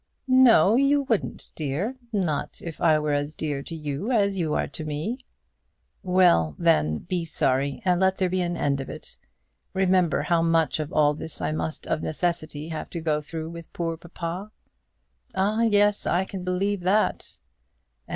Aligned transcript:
"No, 0.27 0.77
you 0.77 1.03
wouldn't, 1.03 1.51
dear; 1.53 1.93
not 2.11 2.59
if 2.59 2.81
I 2.81 2.97
were 2.97 3.11
as 3.13 3.35
dear 3.35 3.61
to 3.61 3.75
you 3.75 4.11
as 4.11 4.39
you 4.39 4.55
are 4.55 4.67
to 4.67 4.83
me." 4.83 5.19
"Well, 6.01 6.55
then, 6.57 6.97
be 6.97 7.23
sorry; 7.23 7.83
and 7.85 7.99
let 7.99 8.17
there 8.17 8.27
be 8.27 8.41
an 8.41 8.57
end 8.57 8.81
of 8.81 8.89
it. 8.89 9.19
Remember 9.75 10.23
how 10.23 10.41
much 10.41 10.79
of 10.79 10.91
all 10.91 11.13
this 11.13 11.39
I 11.39 11.51
must 11.51 11.85
of 11.85 12.01
necessity 12.01 12.69
have 12.69 12.89
to 12.89 12.99
go 12.99 13.21
through 13.21 13.51
with 13.51 13.71
poor 13.73 13.95
papa." 13.95 14.51
"Ah, 15.35 15.61
yes; 15.61 16.07
I 16.07 16.25
can 16.25 16.43
believe 16.43 16.79
that." 16.79 17.37